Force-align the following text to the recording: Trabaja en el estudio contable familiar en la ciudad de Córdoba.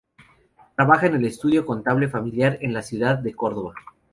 Trabaja 0.75 1.05
en 1.05 1.13
el 1.13 1.25
estudio 1.25 1.63
contable 1.63 2.07
familiar 2.09 2.57
en 2.61 2.73
la 2.73 2.81
ciudad 2.81 3.19
de 3.19 3.35
Córdoba. 3.35 3.75